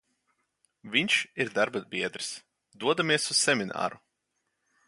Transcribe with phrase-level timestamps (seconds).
[0.95, 2.31] Vinš ir darbabiedrs,
[2.85, 4.05] dodamies uz semināru.